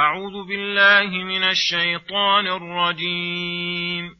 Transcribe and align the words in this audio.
أعوذ 0.00 0.48
بالله 0.48 1.24
من 1.24 1.44
الشيطان 1.44 2.46
الرجيم. 2.46 4.10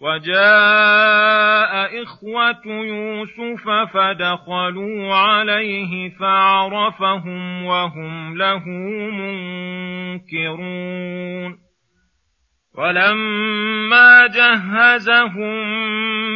وجاء 0.00 2.02
إخوة 2.02 2.66
يوسف 2.66 3.68
فدخلوا 3.94 5.14
عليه 5.14 6.08
فعرفهم 6.08 7.64
وهم 7.64 8.36
له 8.36 8.64
منكرون. 10.30 11.58
ولما 12.78 14.26
جهزهم 14.26 15.64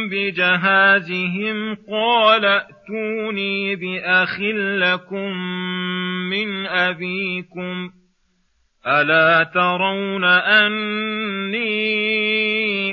بجهازهم 0.09 1.77
قال 1.91 2.45
ائتوني 2.45 3.75
بأخ 3.75 4.39
لكم 4.79 5.37
من 6.29 6.65
أبيكم. 6.65 8.00
الا 8.87 9.43
ترون 9.43 10.23
اني 10.23 11.61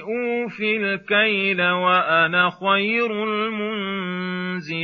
اوفي 0.00 0.76
الكيل 0.76 1.62
وأنا 1.62 2.50
خير 2.50 3.24
المنزلين 3.24 4.78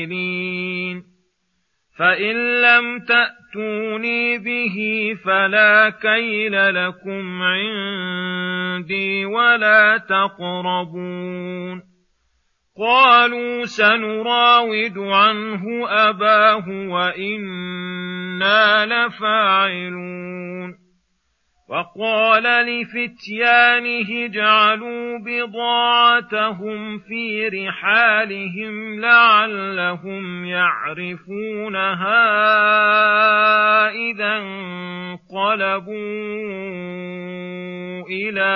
فان 1.98 2.62
لم 2.62 3.00
تاتوني 3.00 4.38
به 4.38 4.76
فلا 5.24 5.90
كيل 5.90 6.74
لكم 6.74 7.42
عندي 7.42 9.24
ولا 9.24 9.98
تقربون 9.98 11.82
قالوا 12.78 13.64
سنراود 13.64 14.98
عنه 14.98 15.88
اباه 15.88 16.68
وأنا 16.68 18.86
لفاعلون 18.86 20.83
وقال 21.68 22.42
لفتيانه 22.42 24.24
اجعلوا 24.24 25.18
بضاعتهم 25.18 26.98
في 26.98 27.48
رحالهم 27.48 29.00
لعلهم 29.00 30.44
يعرفونها 30.44 32.20
إذا 33.90 34.36
انقلبوا 34.36 35.94
إلى 38.10 38.54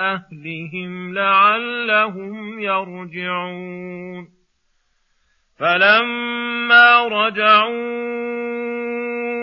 أهلهم 0.00 1.14
لعلهم 1.14 2.60
يرجعون. 2.60 4.28
فلما 5.58 7.08
رجعوا 7.08 8.35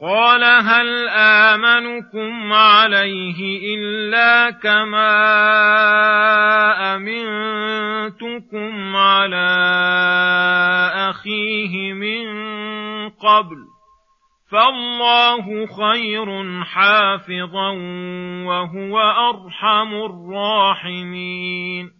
قال 0.00 0.44
هل 0.44 1.08
آمنكم 1.08 2.52
عليه 2.52 3.58
إلا 3.76 4.50
كما 4.50 5.16
أمنتكم 6.96 8.96
على 8.96 9.50
أخيه 11.10 11.92
من 11.92 12.28
قبل 13.08 13.56
فالله 14.50 15.66
خير 15.66 16.62
حافظا 16.64 17.70
وهو 18.44 19.00
أرحم 19.00 19.94
الراحمين 19.94 21.99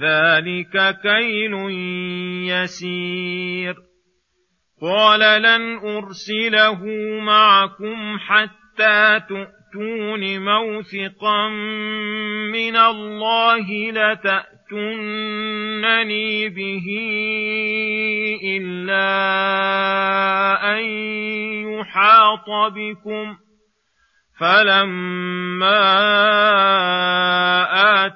ذلك 0.00 1.00
كيل 1.02 1.54
يسير 2.48 3.74
قال 4.82 5.42
لن 5.42 5.78
ارسله 5.78 6.86
معكم 7.20 8.18
حتى 8.18 9.20
تؤتون 9.28 10.44
موثقا 10.44 11.48
من 12.52 12.76
الله 12.76 13.90
لتاتونني 13.90 15.28
به 16.48 16.86
الا 18.44 19.12
ان 20.78 20.84
يحاط 21.68 22.48
بكم 22.74 23.36
فلما 24.40 25.82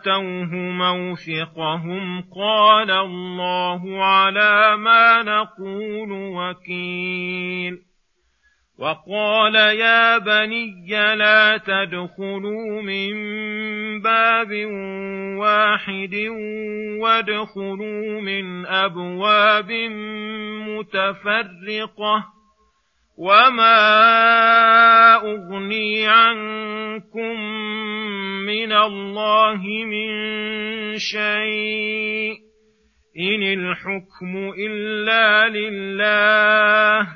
اتوه 0.07 0.55
موثقهم 0.55 2.25
قال 2.35 2.91
الله 2.91 4.05
على 4.05 4.77
ما 4.77 5.23
نقول 5.23 6.13
وكيل 6.13 7.79
وقال 8.79 9.55
يا 9.55 10.19
بني 10.19 10.87
لا 11.17 11.57
تدخلوا 11.57 12.83
من 12.83 13.13
باب 14.03 14.53
واحد 15.39 16.15
وادخلوا 17.01 18.21
من 18.21 18.67
أبواب 18.67 19.73
متفرقة 20.69 22.25
وما 23.19 23.77
أغني 25.17 26.07
عنكم 26.07 27.37
من 28.47 28.73
الله 28.73 29.63
من 29.85 30.09
شيء. 30.99 32.37
إن 33.19 33.43
الحكم 33.43 34.53
إلا 34.59 35.49
لله. 35.49 37.09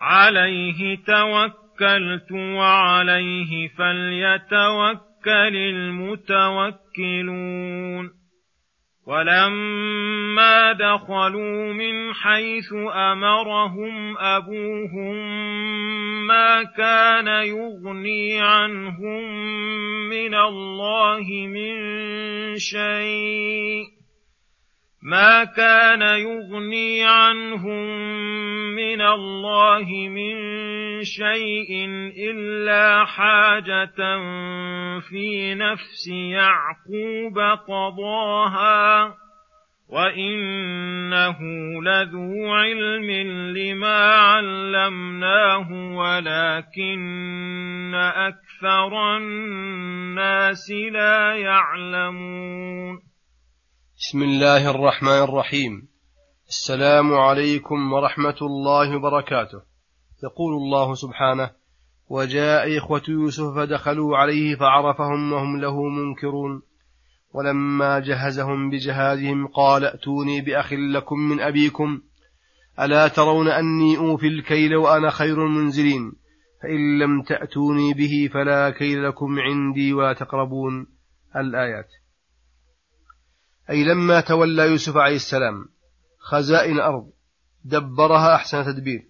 عليه 0.00 0.96
توكلت 0.96 2.32
وعليه 2.32 3.68
فليتوكل 3.68 5.56
المتوكلون. 5.56 6.66
ولما 9.06 10.72
دخلوا 10.72 11.72
من 11.72 12.14
حيث 12.14 12.72
أمرهم 12.94 14.18
أبوهم 14.18 15.16
ما 16.26 16.62
كان 16.62 17.26
يغني 17.26 18.40
عنهم 18.40 19.22
من 20.08 20.34
الله 20.34 21.26
من 21.46 21.76
شيء 22.56 23.95
ما 25.06 25.44
كان 25.44 26.02
يغني 26.02 27.04
عنهم 27.04 27.86
من 28.74 29.00
الله 29.00 30.08
من 30.08 30.34
شيء 31.04 31.86
إلا 32.30 33.04
حاجة 33.04 34.18
في 35.00 35.54
نفس 35.54 36.08
يعقوب 36.08 37.38
قضاها 37.68 39.14
وإنه 39.88 41.38
لذو 41.82 42.52
علم 42.54 43.10
لما 43.56 44.14
علمناه 44.14 45.72
ولكن 45.96 47.14
أكثر 47.94 49.16
الناس 49.16 50.70
لا 50.70 51.34
يعلمون 51.34 53.05
بسم 53.98 54.22
الله 54.22 54.70
الرحمن 54.70 55.22
الرحيم. 55.22 55.88
السلام 56.48 57.14
عليكم 57.14 57.92
ورحمة 57.92 58.36
الله 58.42 58.96
وبركاته. 58.96 59.62
يقول 60.24 60.54
الله 60.54 60.94
سبحانه 60.94 61.50
وجاء 62.08 62.78
إخوة 62.78 63.02
يوسف 63.08 63.44
فدخلوا 63.56 64.16
عليه 64.16 64.56
فعرفهم 64.56 65.32
وهم 65.32 65.60
له 65.60 65.82
منكرون. 65.88 66.62
ولما 67.34 67.98
جهزهم 67.98 68.70
بجهازهم 68.70 69.46
قال 69.46 69.84
ائتوني 69.84 70.40
بأخ 70.40 70.72
لكم 70.72 71.18
من 71.18 71.40
أبيكم. 71.40 72.00
ألا 72.80 73.08
ترون 73.08 73.48
أني 73.48 73.96
أوفي 73.96 74.26
الكيل 74.26 74.76
وأنا 74.76 75.10
خير 75.10 75.46
المنزلين؟ 75.46 76.12
فإن 76.62 76.98
لم 76.98 77.22
تأتوني 77.22 77.94
به 77.94 78.30
فلا 78.34 78.70
كيل 78.70 79.08
لكم 79.08 79.38
عندي 79.38 79.92
ولا 79.92 80.12
تقربون. 80.12 80.86
الآيات. 81.36 81.88
أي 83.70 83.84
لما 83.84 84.20
تولى 84.20 84.62
يوسف 84.62 84.96
عليه 84.96 85.16
السلام 85.16 85.68
خزائن 86.18 86.80
أرض 86.80 87.10
دبرها 87.64 88.34
أحسن 88.34 88.64
تدبير 88.64 89.06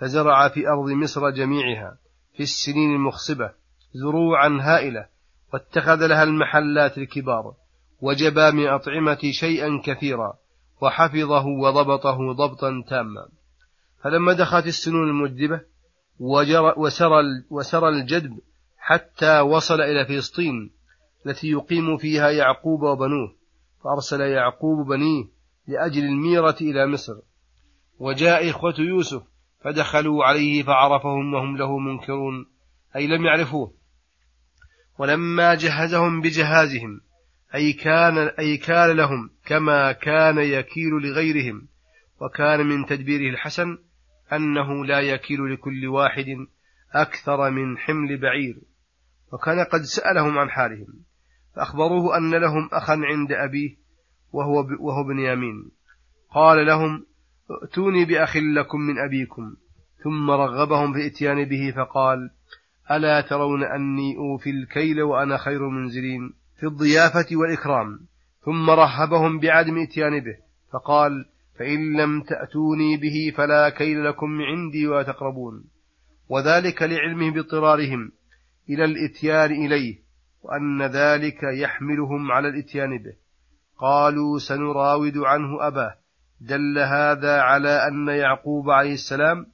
فزرع 0.00 0.48
في 0.48 0.68
أرض 0.68 0.90
مصر 0.90 1.30
جميعها 1.30 1.98
في 2.36 2.42
السنين 2.42 2.94
المخصبة 2.94 3.50
زروعا 3.94 4.58
هائلة 4.60 5.06
واتخذ 5.52 6.06
لها 6.06 6.22
المحلات 6.22 6.98
الكبار 6.98 7.54
وجبى 8.00 8.50
من 8.50 8.66
أطعمة 8.66 9.18
شيئا 9.30 9.80
كثيرا 9.84 10.34
وحفظه 10.82 11.46
وضبطه 11.46 12.32
ضبطا 12.32 12.84
تاما. 12.88 13.28
فلما 14.04 14.32
دخلت 14.32 14.66
السنون 14.66 15.08
المجدبة 15.08 15.60
وسرى, 16.76 17.22
وسرى 17.50 17.88
الجدب 17.88 18.38
حتى 18.78 19.40
وصل 19.40 19.80
إلى 19.80 20.06
فلسطين 20.06 20.70
التي 21.26 21.50
يقيم 21.50 21.96
فيها 21.96 22.30
يعقوب 22.30 22.82
وبنوه. 22.82 23.39
فأرسل 23.84 24.20
يعقوب 24.20 24.86
بنيه 24.86 25.24
لأجل 25.68 26.04
الميرة 26.04 26.56
إلى 26.60 26.86
مصر. 26.86 27.14
وجاء 27.98 28.50
إخوة 28.50 28.74
يوسف 28.78 29.22
فدخلوا 29.60 30.24
عليه 30.24 30.62
فعرفهم 30.62 31.34
وهم 31.34 31.56
له 31.56 31.78
منكرون 31.78 32.46
أي 32.96 33.06
لم 33.06 33.24
يعرفوه. 33.24 33.74
ولما 34.98 35.54
جهزهم 35.54 36.20
بجهازهم 36.20 37.00
أي 37.54 37.72
كان, 37.72 38.18
أي 38.18 38.56
كان 38.56 38.96
لهم 38.96 39.30
كما 39.44 39.92
كان 39.92 40.38
يكيل 40.38 40.90
لغيرهم. 40.90 41.68
وكان 42.20 42.66
من 42.66 42.86
تدبيره 42.86 43.30
الحسن 43.30 43.78
أنه 44.32 44.84
لا 44.84 45.00
يكيل 45.00 45.52
لكل 45.52 45.86
واحد 45.86 46.26
أكثر 46.92 47.50
من 47.50 47.78
حمل 47.78 48.20
بعير. 48.20 48.60
وكان 49.32 49.64
قد 49.64 49.80
سألهم 49.80 50.38
عن 50.38 50.50
حالهم. 50.50 51.04
فأخبروه 51.56 52.16
أن 52.16 52.34
لهم 52.34 52.68
أخا 52.72 52.92
عند 52.92 53.32
أبيه 53.32 53.76
وهو, 54.32 54.66
وهو 54.80 55.04
بنيامين 55.04 55.70
قال 56.30 56.66
لهم 56.66 57.06
ائتوني 57.62 58.04
بأخ 58.04 58.36
لكم 58.36 58.80
من 58.80 58.98
أبيكم. 58.98 59.54
ثم 60.04 60.30
رغبهم 60.30 60.92
في 60.92 60.98
الإتيان 60.98 61.44
به 61.44 61.72
فقال 61.76 62.30
ألا 62.90 63.20
ترون 63.20 63.64
أني 63.64 64.16
أوفي 64.16 64.50
الكيل 64.50 65.02
وأنا 65.02 65.36
خير 65.36 65.68
منزلين 65.68 66.32
في 66.60 66.66
الضيافة 66.66 67.36
والإكرام. 67.36 67.98
ثم 68.44 68.70
رهبهم 68.70 69.40
بعدم 69.40 69.78
إتيان 69.78 70.20
به 70.20 70.36
فقال 70.72 71.24
فإن 71.58 71.96
لم 71.96 72.22
تأتوني 72.22 72.96
به 72.96 73.36
فلا 73.36 73.68
كيل 73.68 74.04
لكم 74.04 74.40
عندي 74.42 74.86
ولا 74.86 75.02
تقربون. 75.02 75.64
وذلك 76.28 76.82
لعلمه 76.82 77.30
باضطرارهم 77.30 78.12
إلى 78.70 78.84
الإتيان 78.84 79.52
إليه 79.52 80.09
وأن 80.42 80.82
ذلك 80.82 81.42
يحملهم 81.42 82.32
على 82.32 82.48
الإتيان 82.48 82.98
به. 82.98 83.14
قالوا 83.78 84.38
سنراود 84.38 85.18
عنه 85.18 85.66
أباه. 85.66 85.94
دل 86.40 86.78
هذا 86.78 87.40
على 87.40 87.88
أن 87.88 88.08
يعقوب 88.08 88.70
عليه 88.70 88.94
السلام 88.94 89.46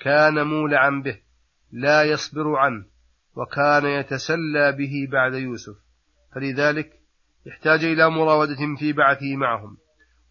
كان 0.00 0.46
مولعا 0.46 0.90
به 1.04 1.18
لا 1.72 2.02
يصبر 2.02 2.56
عنه 2.56 2.84
وكان 3.36 3.84
يتسلى 3.86 4.72
به 4.72 5.08
بعد 5.12 5.34
يوسف. 5.34 5.76
فلذلك 6.34 6.92
احتاج 7.48 7.84
إلى 7.84 8.10
مراودة 8.10 8.76
في 8.78 8.92
بعثه 8.92 9.36
معهم. 9.36 9.76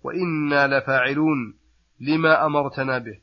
وإنا 0.03 0.67
لفاعلون 0.67 1.57
لما 1.99 2.45
أمرتنا 2.45 2.97
به. 2.97 3.19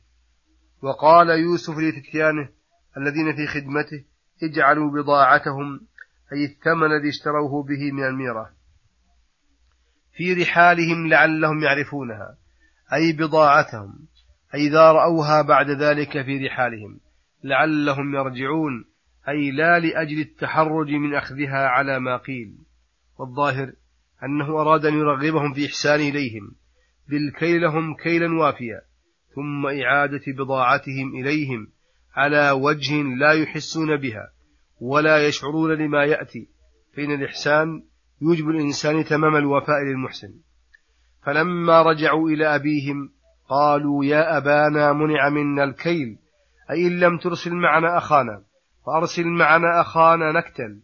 وقال 0.81 1.29
يوسف 1.29 1.77
لفتيانه 1.77 2.49
الذين 2.97 3.35
في 3.35 3.47
خدمته 3.47 4.03
اجعلوا 4.43 4.91
بضاعتهم 4.91 5.87
أي 6.33 6.45
الثمن 6.45 6.83
الذي 6.83 7.09
اشتروه 7.09 7.63
به 7.63 7.91
من 7.91 8.03
الميرة. 8.03 8.49
في 10.17 10.33
رحالهم 10.33 11.07
لعلهم 11.07 11.63
يعرفونها 11.63 12.37
أي 12.93 13.11
بضاعتهم 13.11 14.07
أي 14.55 14.67
إذا 14.67 14.91
رأوها 14.91 15.41
بعد 15.41 15.69
ذلك 15.69 16.25
في 16.25 16.47
رحالهم 16.47 16.99
لعلهم 17.43 18.15
يرجعون 18.15 18.85
أي 19.29 19.51
لا 19.51 19.79
لأجل 19.79 20.19
التحرج 20.19 20.89
من 20.89 21.15
أخذها 21.15 21.67
على 21.67 21.99
ما 21.99 22.17
قيل. 22.17 22.55
والظاهر 23.19 23.73
أنه 24.23 24.61
أراد 24.61 24.85
أن 24.85 24.93
يرغبهم 24.93 25.53
في 25.53 25.65
إحسان 25.65 25.99
إليهم 25.99 26.55
بالكيل 27.09 27.61
لهم 27.61 27.95
كيلا 27.95 28.39
وافيا 28.39 28.81
ثم 29.35 29.65
إعادة 29.65 30.23
بضاعتهم 30.27 31.15
إليهم 31.15 31.67
على 32.15 32.51
وجه 32.51 33.01
لا 33.01 33.31
يحسون 33.31 33.97
بها. 33.97 34.34
ولا 34.81 35.27
يشعرون 35.27 35.71
لما 35.71 36.03
يأتي. 36.03 36.47
فإن 36.95 37.11
الإحسان 37.11 37.83
يوجب 38.21 38.49
الإنسان 38.49 39.03
تمام 39.03 39.35
الوفاء 39.35 39.83
للمحسن. 39.83 40.33
فلما 41.25 41.81
رجعوا 41.81 42.29
إلى 42.29 42.55
أبيهم 42.55 43.09
قالوا 43.49 44.05
يا 44.05 44.37
أبانا 44.37 44.93
منع 44.93 45.29
منا 45.29 45.63
الكيل. 45.63 46.17
أي 46.71 46.87
إن 46.87 46.99
لم 46.99 47.17
ترسل 47.17 47.53
معنا 47.53 47.97
أخانا 47.97 48.41
فأرسل 48.85 49.27
معنا 49.27 49.81
أخانا 49.81 50.31
نكتل. 50.31 50.79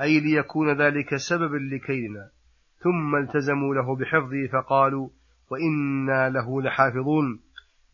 أي 0.00 0.20
ليكون 0.20 0.82
ذلك 0.82 1.16
سببا 1.16 1.56
لكيلنا. 1.56 2.30
ثم 2.78 3.16
التزموا 3.16 3.74
له 3.74 3.96
بحفظه 3.96 4.46
فقالوا 4.52 5.08
وإنا 5.50 6.30
له 6.30 6.62
لحافظون 6.62 7.40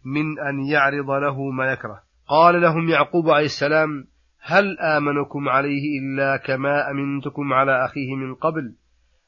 من 0.05 0.39
أن 0.41 0.61
يعرض 0.61 1.11
له 1.11 1.51
ما 1.51 1.73
يكره. 1.73 2.03
قال 2.29 2.63
لهم 2.63 2.89
يعقوب 2.89 3.31
عليه 3.31 3.45
السلام 3.45 4.07
هل 4.47 4.79
آمنكم 4.79 5.49
عليه 5.49 6.01
إلا 6.01 6.37
كما 6.37 6.91
أمنتكم 6.91 7.53
على 7.53 7.85
أخيه 7.85 8.15
من 8.15 8.35
قبل؟ 8.35 8.75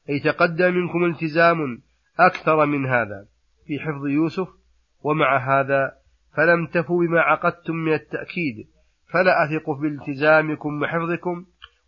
أي 0.09 0.19
تقدم 0.19 0.73
منكم 0.73 1.05
التزام 1.05 1.81
أكثر 2.19 2.65
من 2.65 2.85
هذا 2.85 3.25
في 3.65 3.79
حفظ 3.79 4.05
يوسف 4.07 4.47
ومع 5.03 5.37
هذا 5.37 5.91
فلم 6.35 6.67
تفوا 6.67 7.05
بما 7.05 7.19
عقدتم 7.19 7.75
من 7.75 7.93
التأكيد 7.93 8.67
فلا 9.13 9.45
أثق 9.45 9.69
بالتزامكم 9.69 10.81
وحفظكم 10.81 11.45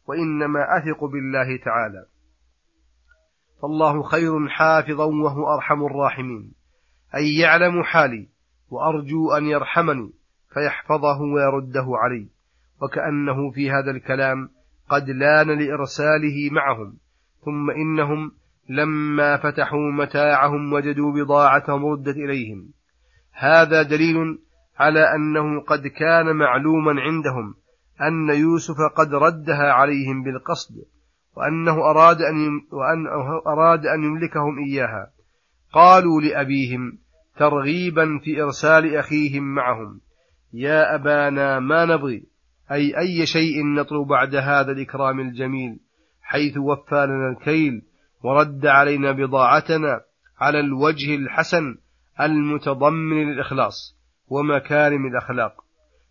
وإنما 0.08 0.78
أثق 0.78 1.06
بالله 1.06 1.58
تعالى. 1.58 2.06
فالله 3.62 4.04
خير 4.04 4.48
حافظا 4.48 5.06
وهو 5.06 5.54
أرحم 5.54 5.86
الراحمين. 5.86 6.52
أي 7.16 7.38
يعلم 7.38 7.84
حالي 7.84 8.30
وأرجو 8.70 9.32
أن 9.32 9.46
يرحمني 9.46 10.12
فيحفظه 10.54 11.22
ويرده 11.22 11.86
علي. 11.88 12.39
وكأنه 12.82 13.52
في 13.52 13.72
هذا 13.72 13.92
الكلام 13.92 14.50
قد 14.90 15.10
لأن 15.10 15.48
لإرساله 15.48 16.50
معهم 16.52 16.98
ثم 17.46 17.70
إنهم 17.70 18.32
لما 18.70 19.38
فتحوا 19.38 19.92
متاعهم 19.92 20.74
وجدوا 20.74 21.12
بضاعتهم 21.12 21.86
ردت 21.86 22.16
إليهم. 22.16 22.70
هذا 23.34 23.82
دليل 23.82 24.40
على 24.80 25.16
أنه 25.16 25.62
قد 25.62 25.88
كان 25.88 26.36
معلوما 26.36 27.02
عندهم 27.02 27.56
أن 28.02 28.30
يوسف 28.30 28.76
قد 28.96 29.14
ردها 29.14 29.72
عليهم 29.72 30.24
بالقصد 30.24 30.76
وأنه 31.36 31.74
أراد 31.74 32.22
أن 32.22 32.62
وأنه 32.72 33.42
أراد 33.48 33.86
أن 33.86 34.04
يملكهم 34.04 34.60
إياها. 34.60 35.12
قالوا 35.74 36.22
لأبيهم 36.22 36.98
ترغيبا 37.38 38.20
في 38.24 38.42
إرسال 38.42 38.96
أخيهم 38.96 39.44
معهم 39.44 40.02
يا 40.54 40.96
أبانا 40.96 41.60
ما 41.60 41.86
نبغي 41.86 42.29
أي 42.72 42.98
أي 43.00 43.26
شيء 43.26 43.66
نطلب 43.66 44.08
بعد 44.08 44.36
هذا 44.36 44.72
الإكرام 44.72 45.20
الجميل 45.20 45.80
حيث 46.22 46.58
وفى 46.58 47.06
لنا 47.06 47.30
الكيل 47.30 47.82
ورد 48.24 48.66
علينا 48.66 49.12
بضاعتنا 49.12 50.02
على 50.40 50.60
الوجه 50.60 51.16
الحسن 51.16 51.78
المتضمن 52.22 53.32
للإخلاص 53.32 53.98
ومكارم 54.28 55.08
الأخلاق. 55.08 55.54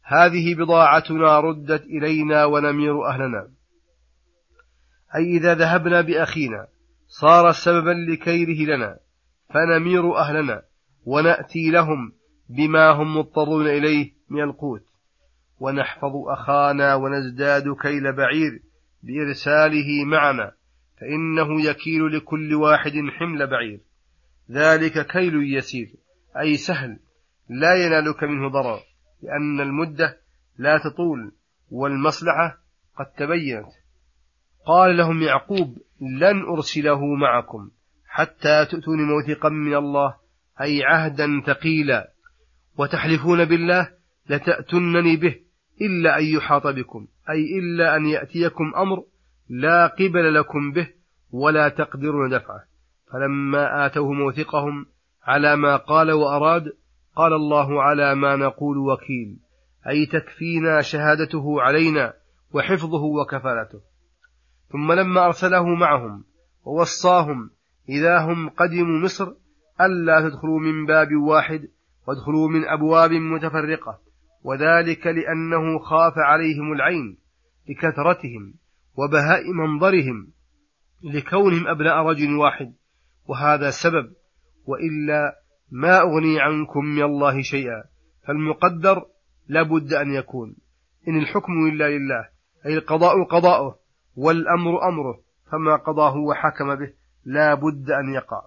هذه 0.03 0.55
بضاعتنا 0.55 1.41
ردت 1.41 1.83
إلينا 1.83 2.45
ونمير 2.45 3.07
أهلنا. 3.07 3.49
أي 5.17 5.37
إذا 5.37 5.55
ذهبنا 5.55 6.01
بأخينا 6.01 6.67
صار 7.07 7.53
سببا 7.53 7.91
لكيره 7.91 8.77
لنا 8.77 8.99
فنمير 9.55 10.17
أهلنا 10.17 10.63
ونأتي 11.05 11.71
لهم 11.71 12.13
بما 12.49 12.91
هم 12.91 13.17
مضطرون 13.17 13.67
إليه 13.67 14.13
من 14.31 14.43
القوت. 14.43 14.88
ونحفظ 15.61 16.13
أخانا 16.29 16.95
ونزداد 16.95 17.65
كيل 17.83 18.13
بعير 18.13 18.63
بإرساله 19.03 20.05
معنا 20.05 20.53
فإنه 21.01 21.67
يكيل 21.71 22.17
لكل 22.17 22.55
واحد 22.55 22.93
حمل 23.19 23.47
بعير. 23.47 23.81
ذلك 24.51 25.07
كيل 25.07 25.57
يسير 25.57 25.89
أي 26.41 26.57
سهل 26.57 26.99
لا 27.49 27.75
ينالك 27.75 28.25
منه 28.25 28.49
ضرر 28.49 28.81
لأن 29.23 29.61
المدة 29.61 30.21
لا 30.59 30.79
تطول 30.79 31.33
والمصلحة 31.71 32.59
قد 32.99 33.07
تبينت. 33.07 33.73
قال 34.67 34.97
لهم 34.97 35.23
يعقوب 35.23 35.79
لن 36.21 36.43
أرسله 36.43 37.15
معكم 37.15 37.71
حتى 38.07 38.65
تؤتوني 38.65 39.03
موثقا 39.03 39.49
من 39.49 39.75
الله 39.75 40.15
أي 40.61 40.85
عهدا 40.85 41.43
ثقيلا. 41.47 42.13
وتحلفون 42.79 43.45
بالله 43.45 43.89
لتأتنني 44.29 45.17
به 45.17 45.48
إلا 45.81 46.19
أن 46.19 46.25
يحاط 46.25 46.67
بكم 46.67 47.07
أي 47.31 47.59
إلا 47.59 47.97
أن 47.97 48.07
يأتيكم 48.07 48.73
أمر 48.77 49.05
لا 49.49 49.87
قبل 49.87 50.35
لكم 50.35 50.73
به 50.73 50.89
ولا 51.31 51.69
تقدرون 51.69 52.31
دفعه. 52.31 52.65
فلما 53.13 53.87
آتوه 53.87 54.13
موثقهم 54.13 54.87
على 55.23 55.57
ما 55.57 55.77
قال 55.77 56.13
وأراد 56.13 56.65
قال 57.17 57.33
الله 57.33 57.83
على 57.83 58.15
ما 58.15 58.37
نقول 58.37 58.79
وكيل 58.79 59.39
أي 59.89 60.07
تكفينا 60.07 60.83
شهادته 60.83 61.63
علينا 61.63 62.15
وحفظه 62.55 63.03
وكفالته. 63.03 63.81
ثم 64.73 64.93
لما 64.93 65.27
أرسله 65.27 65.75
معهم 65.75 66.25
ووصاهم 66.65 67.51
إذا 67.89 68.19
هم 68.19 68.49
قدموا 68.49 68.99
مصر 69.05 69.33
ألا 69.81 70.29
تدخلوا 70.29 70.61
من 70.61 70.87
باب 70.87 71.09
واحد 71.29 71.69
وادخلوا 72.09 72.49
من 72.49 72.69
أبواب 72.69 73.13
متفرقة. 73.13 74.08
وذلك 74.45 75.07
لأنه 75.07 75.79
خاف 75.79 76.13
عليهم 76.17 76.73
العين 76.73 77.19
لكثرتهم 77.69 78.55
وبهاء 78.95 79.53
منظرهم 79.53 80.33
لكونهم 81.05 81.69
أبناء 81.69 81.97
رجل 81.97 82.37
واحد 82.37 82.75
وهذا 83.27 83.71
سبب. 83.71 84.13
وإلا 84.67 85.35
ما 85.71 86.01
أغني 86.01 86.41
عنكم 86.41 86.85
من 86.85 87.03
الله 87.03 87.43
شيئا 87.43 87.85
فالمقدر 88.27 89.07
لابد 89.49 89.93
أن 89.93 90.15
يكون. 90.15 90.57
إن 91.09 91.19
الحكم 91.19 91.53
إلا 91.73 91.89
لله 91.89 92.29
أي 92.67 92.75
القضاء 92.75 93.25
قضاؤه 93.25 93.79
والأمر 94.17 94.89
أمره 94.89 95.21
فما 95.53 95.77
قضاه 95.77 96.17
وحكم 96.17 96.75
به 96.75 96.93
لا 97.25 97.55
بد 97.55 97.91
أن 97.91 98.15
يقع. 98.15 98.43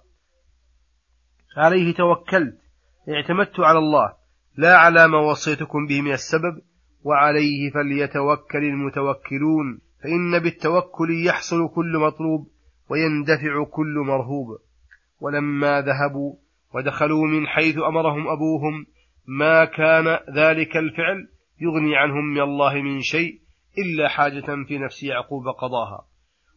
عليه 1.56 1.94
توكلت 1.94 2.58
اعتمدت 3.08 3.60
على 3.60 3.78
الله 3.78 4.21
لا 4.56 4.76
على 4.76 5.08
ما 5.08 5.18
وصيتكم 5.18 5.86
به 5.86 6.00
من 6.00 6.12
السبب 6.12 6.62
وعليه 7.04 7.70
فليتوكل 7.70 8.64
المتوكلون 8.64 9.80
فإن 10.02 10.38
بالتوكل 10.38 11.26
يحصل 11.26 11.68
كل 11.74 11.98
مطلوب 11.98 12.50
ويندفع 12.88 13.64
كل 13.64 13.94
مرهوب. 14.06 14.58
ولما 15.20 15.80
ذهبوا 15.80 16.36
ودخلوا 16.74 17.26
من 17.26 17.46
حيث 17.46 17.78
أمرهم 17.78 18.28
أبوهم 18.28 18.86
ما 19.26 19.64
كان 19.64 20.18
ذلك 20.36 20.76
الفعل 20.76 21.28
يغني 21.60 21.96
عنهم 21.96 22.24
من 22.24 22.40
الله 22.40 22.74
من 22.74 23.00
شيء 23.00 23.40
إلا 23.78 24.08
حاجة 24.08 24.64
في 24.68 24.78
نفس 24.78 25.02
يعقوب 25.02 25.48
قضاها. 25.48 26.06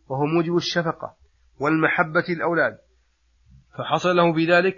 وهو 0.10 0.25
موجب 0.25 0.56
الشفقة 0.56 1.16
والمحبة 1.60 2.25
الأولاد 2.30 2.78
فحصل 3.78 4.16
له 4.16 4.34
بذلك 4.34 4.75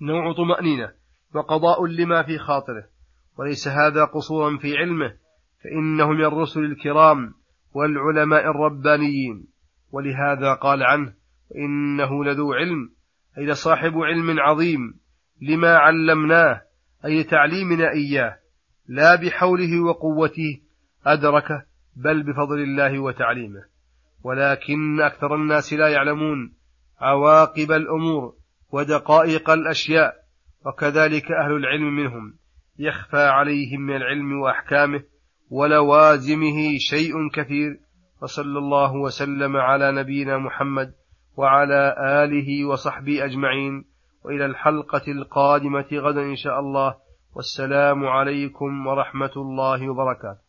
نوع 0.00 0.32
طمأنينة. 0.32 1.03
وقضاء 1.34 1.86
لما 1.86 2.22
في 2.22 2.38
خاطره 2.38 2.84
وليس 3.38 3.68
هذا 3.68 4.04
قصورا 4.04 4.58
في 4.58 4.76
علمه 4.76 5.14
فإنه 5.64 6.08
من 6.08 6.24
الرسل 6.24 6.60
الكرام 6.60 7.34
والعلماء 7.72 8.50
الربانيين. 8.50 9.46
ولهذا 9.92 10.54
قال 10.54 10.82
عنه 10.82 11.14
إنه 11.56 12.24
لذو 12.24 12.52
علم 12.52 12.90
أي 13.38 13.46
لصاحب 13.46 13.98
علم 13.98 14.40
عظيم 14.40 14.80
لما 15.42 15.76
علمناه 15.76 16.62
أي 17.04 17.24
تعليمنا 17.24 17.90
إياه 17.90 18.38
لا 18.88 19.14
بحوله 19.14 19.80
وقوته 19.80 20.60
أدركه 21.06 21.64
بل 21.96 22.22
بفضل 22.22 22.58
الله 22.62 22.98
وتعليمه. 22.98 23.62
ولكن 24.24 25.00
أكثر 25.00 25.34
الناس 25.34 25.72
لا 25.72 25.88
يعلمون 25.88 26.54
عواقب 27.00 27.72
الأمور 27.72 28.34
ودقائق 28.70 29.50
الأشياء 29.50 30.23
وكذلك 30.66 31.32
أهل 31.32 31.52
العلم 31.52 31.96
منهم. 31.96 32.34
يخفى 32.78 33.22
عليهم 33.22 33.80
من 33.80 33.96
العلم 33.96 34.40
وأحكامه 34.40 35.02
ولوازمه 35.50 36.78
شيء 36.78 37.30
كثير. 37.34 37.78
وصلى 38.22 38.58
الله 38.58 38.94
وسلم 38.94 39.56
على 39.56 39.92
نبينا 39.92 40.38
محمد 40.38 40.94
وعلى 41.36 41.94
آله 41.98 42.64
وصحبه 42.64 43.24
أجمعين. 43.24 43.84
وإلى 44.24 44.46
الحلقة 44.46 45.12
القادمة 45.12 45.88
غدا 45.92 46.22
إن 46.22 46.36
شاء 46.36 46.60
الله. 46.60 46.94
والسلام 47.36 48.06
عليكم 48.06 48.86
ورحمة 48.86 49.32
الله 49.36 49.90
وبركاته. 49.90 50.43